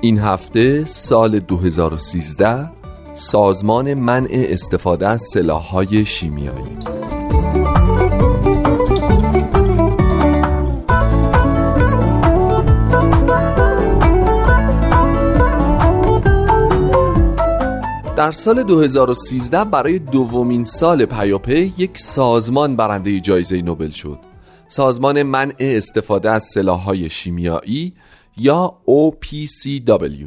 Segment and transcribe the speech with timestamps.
[0.00, 2.70] این هفته سال 2013
[3.14, 6.91] سازمان منع استفاده از سلاح‌های شیمیایی.
[18.22, 24.18] در سال 2013 برای دومین سال پیاپی یک سازمان برنده جایزه نوبل شد.
[24.66, 27.94] سازمان منع استفاده از سلاح‌های شیمیایی
[28.36, 30.26] یا OPCW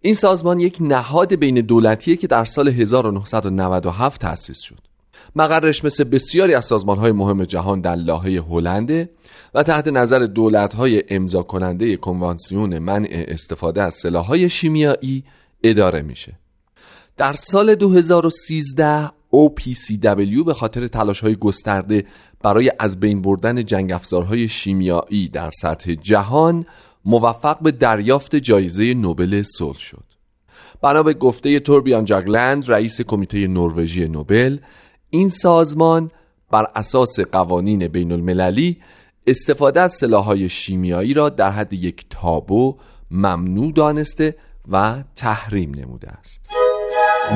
[0.00, 4.80] این سازمان یک نهاد بین دولتیه که در سال 1997 تأسیس شد.
[5.36, 9.10] مقرش مثل بسیاری از های مهم جهان در لاهه هلنده
[9.54, 15.24] و تحت نظر دولت‌های امضا کننده کنوانسیون منع استفاده از سلاح‌های شیمیایی
[15.62, 16.43] اداره میشه.
[17.16, 20.88] در سال 2013 OPCW به خاطر
[21.22, 22.06] های گسترده
[22.42, 26.66] برای از بین بردن جنگ افزارهای شیمیایی در سطح جهان
[27.04, 30.04] موفق به دریافت جایزه نوبل صلح شد.
[30.82, 34.58] بنا به گفته توربیان جاگلند رئیس کمیته نروژی نوبل
[35.10, 36.10] این سازمان
[36.50, 38.78] بر اساس قوانین بین المللی
[39.26, 42.76] استفاده از سلاحهای شیمیایی را در حد یک تابو
[43.10, 44.36] ممنوع دانسته
[44.68, 46.43] و تحریم نموده است.
[47.24, 47.32] از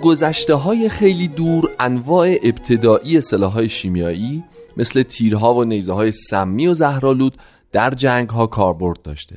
[0.00, 4.44] گذشته های خیلی دور انواع ابتدایی سلاح های شیمیایی
[4.76, 7.36] مثل تیرها و نیزه های سمی و زهرالود
[7.72, 9.36] در جنگ ها کاربرد داشته.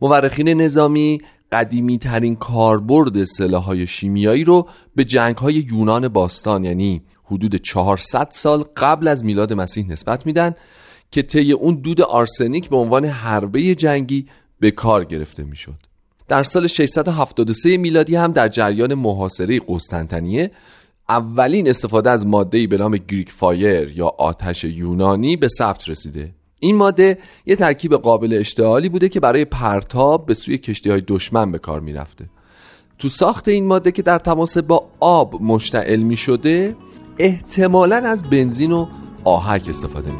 [0.00, 1.20] مورخین نظامی
[1.52, 8.28] قدیمی ترین کاربرد سلاح های شیمیایی رو به جنگ های یونان باستان یعنی حدود 400
[8.30, 10.54] سال قبل از میلاد مسیح نسبت میدن
[11.10, 14.26] که طی اون دود آرسنیک به عنوان حربه جنگی
[14.60, 15.86] به کار گرفته می‌شد.
[16.28, 20.50] در سال 673 میلادی هم در جریان محاصره قسطنطنیه
[21.08, 26.34] اولین استفاده از ماده‌ای به نام گریک فایر یا آتش یونانی به ثبت رسیده.
[26.60, 31.52] این ماده یه ترکیب قابل اشتعالی بوده که برای پرتاب به سوی کشتی های دشمن
[31.52, 32.28] به کار می‌رفته.
[32.98, 36.76] تو ساخت این ماده که در تماس با آب مشتعل می شده
[37.18, 38.86] احتمالا از بنزین و
[39.24, 40.18] آهک استفاده می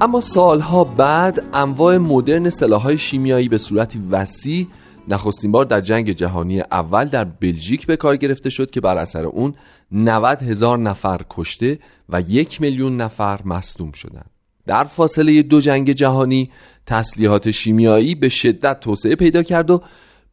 [0.00, 4.66] اما سالها بعد انواع مدرن سلاحهای شیمیایی به صورتی وسیع
[5.08, 9.24] نخستین بار در جنگ جهانی اول در بلژیک به کار گرفته شد که بر اثر
[9.24, 9.54] اون
[9.92, 11.78] 90 هزار نفر کشته
[12.08, 14.35] و یک میلیون نفر مصدوم شدند.
[14.66, 16.50] در فاصله دو جنگ جهانی
[16.86, 19.82] تسلیحات شیمیایی به شدت توسعه پیدا کرد و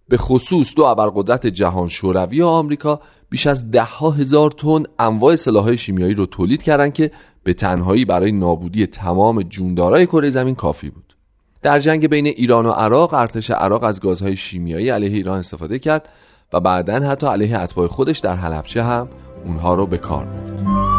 [0.09, 5.35] به خصوص دو ابرقدرت جهان شوروی و آمریکا بیش از ده ها هزار تن انواع
[5.35, 7.12] سلاحهای شیمیایی رو تولید کردند که
[7.44, 11.15] به تنهایی برای نابودی تمام جوندارای کره زمین کافی بود.
[11.62, 16.09] در جنگ بین ایران و عراق ارتش عراق از گازهای شیمیایی علیه ایران استفاده کرد
[16.53, 19.09] و بعدا حتی علیه اتباع خودش در حلبچه هم
[19.45, 20.93] اونها رو به کار برد.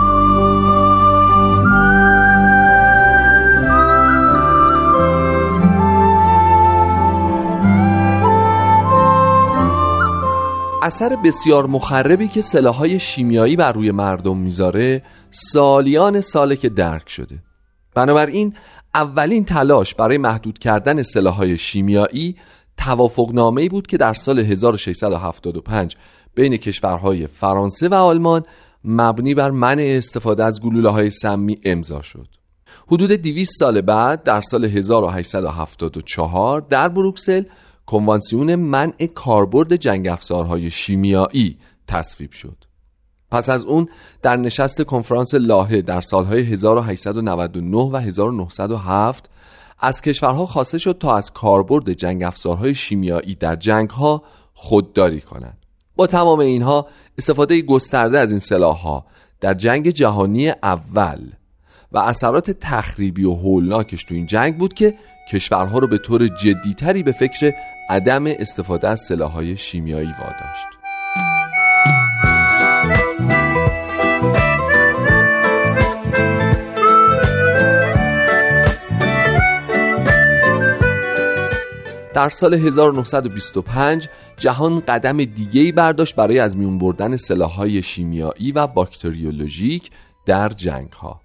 [10.84, 17.38] اثر بسیار مخربی که سلاحهای شیمیایی بر روی مردم می‌ذاره سالیان ساله که درک شده.
[17.94, 18.54] بنابراین
[18.94, 22.36] اولین تلاش برای محدود کردن سلاحهای شیمیایی
[22.76, 25.96] توافقنامه بود که در سال 1675
[26.34, 28.42] بین کشورهای فرانسه و آلمان
[28.84, 32.28] مبنی بر منع استفاده از گلوله های سمی امضا شد.
[32.86, 37.42] حدود 200 سال بعد در سال 1874 در بروکسل
[37.86, 41.58] کنوانسیون منع کاربرد جنگ افزارهای شیمیایی
[41.88, 42.56] تصویب شد.
[43.31, 43.88] پس از اون
[44.22, 49.31] در نشست کنفرانس لاهه در سالهای 1899 و 1907
[49.78, 54.22] از کشورها خواسته شد تا از کاربرد جنگ افزارهای شیمیایی در جنگها
[54.54, 55.58] خودداری کنند.
[55.96, 56.86] با تمام اینها
[57.19, 59.06] استفاده گسترده از این سلاحها
[59.40, 61.20] در جنگ جهانی اول
[61.92, 64.94] و اثرات تخریبی و هولناکش تو این جنگ بود که
[65.32, 67.52] کشورها رو به طور جدیتری به فکر
[67.90, 70.66] عدم استفاده از سلاحهای شیمیایی واداشت
[82.14, 89.90] در سال 1925 جهان قدم دیگه‌ای برداشت برای از میون بردن سلاح‌های شیمیایی و باکتریولوژیک
[90.26, 91.20] در جنگ‌ها.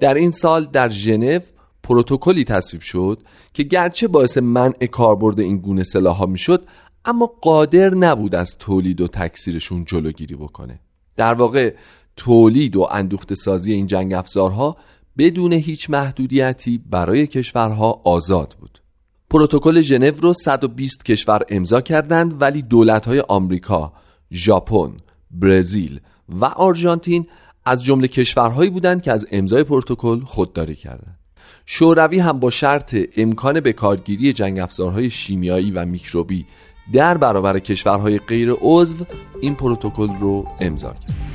[0.00, 1.40] در این سال در ژنو
[1.86, 3.22] پروتکلی تصویب شد
[3.54, 6.64] که گرچه باعث منع کاربرد این گونه سلاح‌ها می‌شد
[7.04, 10.80] اما قادر نبود از تولید و تکثیرشون جلوگیری بکنه.
[11.16, 11.74] در واقع
[12.16, 14.76] تولید و اندوخت سازی این جنگ افزارها
[15.18, 18.82] بدون هیچ محدودیتی برای کشورها آزاد بود.
[19.30, 23.92] پروتکل ژنو رو 120 کشور امضا کردند ولی دولت‌های آمریکا،
[24.32, 24.96] ژاپن،
[25.30, 27.26] برزیل و آرژانتین
[27.64, 31.18] از جمله کشورهایی بودند که از امضای پروتکل خودداری کردند.
[31.66, 36.46] شوروی هم با شرط امکان به کارگیری جنگ افزارهای شیمیایی و میکروبی
[36.92, 39.04] در برابر کشورهای غیر عضو
[39.40, 41.25] این پروتکل رو امضا کرد.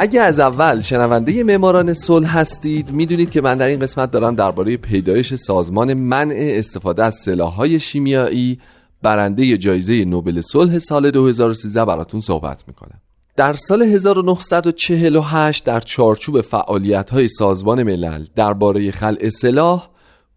[0.00, 4.76] اگه از اول شنونده معماران صلح هستید می‌دونید که من در این قسمت دارم درباره
[4.76, 8.58] پیدایش سازمان منع استفاده از سلاح‌های شیمیایی
[9.02, 13.00] برنده جایزه نوبل صلح سال 2013 براتون صحبت می‌کنم.
[13.36, 19.88] در سال 1948 در چارچوب فعالیت‌های سازمان ملل درباره خلع سلاح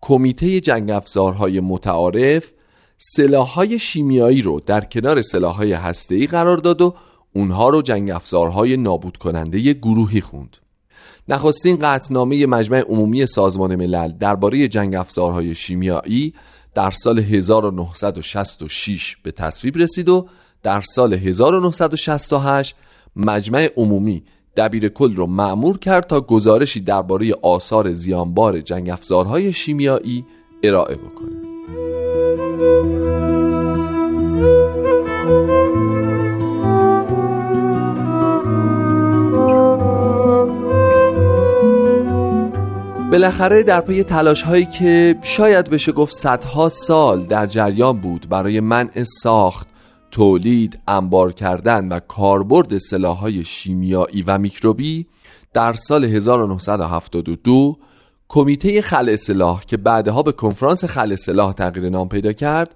[0.02, 2.52] کمیته جنگ افزارهای متعارف
[2.98, 6.96] سلاح‌های شیمیایی رو در کنار سلاح‌های هسته‌ای قرار داد و
[7.34, 10.58] اونها رو جنگ افزارهای نابود کننده گروهی خوند.
[11.28, 16.34] نخستین قطنامه مجمع عمومی سازمان ملل درباره جنگ افزارهای شیمیایی
[16.76, 20.28] در سال 1966 به تصویب رسید و
[20.64, 22.76] در سال 1968
[23.16, 24.24] مجمع عمومی
[24.58, 30.26] دبیر کل رو معمور کرد تا گزارشی درباره آثار زیانبار جنگ افزارهای شیمیایی
[30.64, 31.42] ارائه بکنه.
[43.12, 48.60] بالاخره در پی تلاش هایی که شاید بشه گفت صدها سال در جریان بود برای
[48.60, 49.68] منع ساخت
[50.12, 52.74] تولید، انبار کردن و کاربرد
[53.04, 55.08] های شیمیایی و میکروبی
[55.54, 57.78] در سال 1972
[58.28, 62.76] کمیته خلع سلاح که بعدها به کنفرانس خلع سلاح تغییر نام پیدا کرد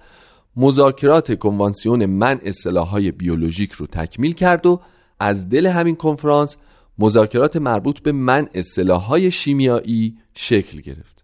[0.55, 2.51] مذاکرات کنوانسیون منع
[2.91, 4.79] های بیولوژیک رو تکمیل کرد و
[5.19, 6.57] از دل همین کنفرانس
[6.97, 11.23] مذاکرات مربوط به منع سلاح‌های شیمیایی شکل گرفت.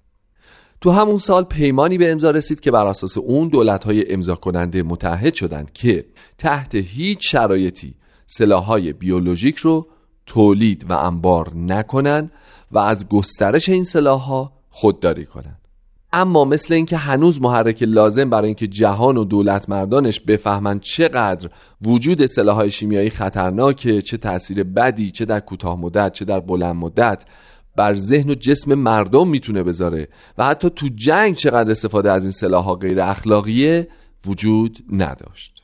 [0.82, 5.34] تو همون سال پیمانی به امضا رسید که بر اساس اون دولت‌های امضا کننده متحد
[5.34, 6.06] شدند که
[6.38, 7.96] تحت هیچ شرایطی
[8.28, 9.88] سلاح‌های بیولوژیک رو
[10.26, 12.32] تولید و انبار نکنند
[12.72, 15.61] و از گسترش این سلاح‌ها خودداری کنند.
[16.14, 21.50] اما مثل اینکه هنوز محرک لازم برای اینکه جهان و دولت مردانش بفهمند چقدر
[21.82, 27.26] وجود سلاحهای شیمیایی خطرناکه چه تاثیر بدی چه در کوتاه مدت چه در بلند مدت
[27.76, 32.32] بر ذهن و جسم مردم می‌تونه بذاره و حتی تو جنگ چقدر استفاده از این
[32.32, 33.88] سلاحها غیر اخلاقیه
[34.26, 35.61] وجود نداشت.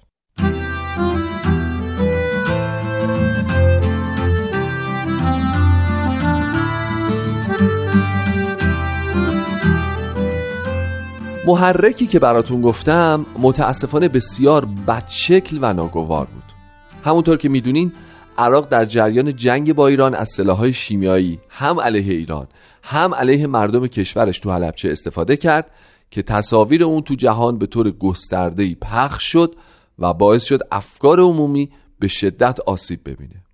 [11.48, 16.44] محرکی که براتون گفتم متاسفانه بسیار بدشکل و ناگوار بود.
[17.04, 17.92] همونطور که می‌دونین
[18.38, 22.48] عراق در جریان جنگ با ایران از سلاحهای شیمیایی هم علیه ایران
[22.84, 25.72] هم علیه مردم کشورش تو حلبچه استفاده کرد
[26.12, 29.56] که تصاویر اون تو جهان به طور گسترده‌ای پخش شد
[30.00, 33.47] و باعث شد افکار عمومی به شدت آسیب ببینه.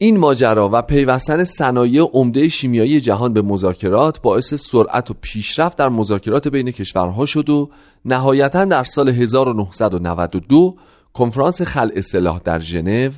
[0.00, 5.88] این ماجرا و پیوستن صنایع عمده شیمیایی جهان به مذاکرات باعث سرعت و پیشرفت در
[5.88, 7.70] مذاکرات بین کشورها شد و
[8.04, 10.76] نهایتا در سال 1992
[11.12, 13.10] کنفرانس خلع سلاح در ژنو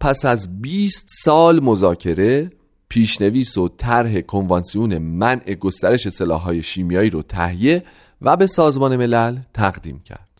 [0.00, 2.50] پس از 20 سال مذاکره
[2.88, 7.84] پیشنویس و طرح کنوانسیون منع گسترش سلاح‌های شیمیایی رو تهیه
[8.22, 10.33] و به سازمان ملل تقدیم کرد.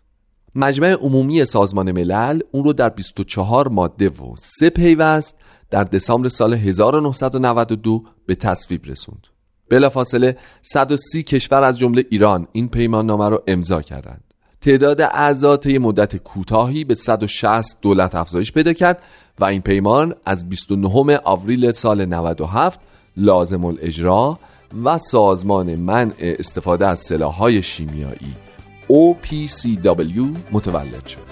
[0.57, 5.39] مجمع عمومی سازمان ملل اون رو در 24 ماده و سه پیوست
[5.71, 9.27] در دسامبر سال 1992 به تصویب رسوند.
[9.71, 14.25] بلافاصله 130 کشور از جمله ایران این پیمان نامه رو امضا کردند.
[14.61, 19.03] تعداد اعضا طی مدت کوتاهی به 160 دولت افزایش پیدا کرد
[19.39, 22.81] و این پیمان از 29 آوریل سال 97
[23.17, 24.39] لازم الاجرا
[24.85, 28.44] و سازمان منع استفاده از سلاح‌های شیمیایی
[28.89, 31.25] OPCW متولد شد.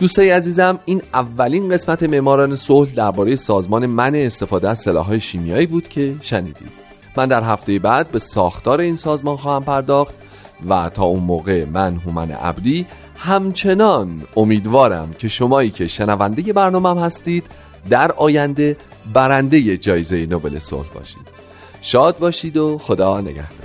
[0.00, 5.88] دوستای عزیزم این اولین قسمت معماران صلح درباره سازمان منع استفاده از سلاح‌های شیمیایی بود
[5.88, 6.68] که شنیدید.
[7.16, 10.14] من در هفته بعد به ساختار این سازمان خواهم پرداخت
[10.68, 12.86] و تا اون موقع من هومن عبدی
[13.22, 17.44] همچنان امیدوارم که شمایی که شنونده برنامه هستید
[17.90, 18.76] در آینده
[19.12, 21.30] برنده جایزه نوبل صلح باشید.
[21.82, 23.59] شاد باشید و خدا نگهدار.